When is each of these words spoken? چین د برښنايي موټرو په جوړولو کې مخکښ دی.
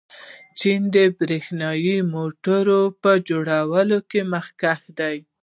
چین 0.59 0.81
د 0.95 0.97
برښنايي 1.17 1.97
موټرو 2.13 2.81
په 3.01 3.11
جوړولو 3.27 3.99
کې 4.09 4.21
مخکښ 4.33 4.81
دی. 4.99 5.17